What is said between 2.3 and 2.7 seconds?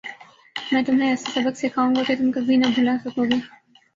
کبھی نہ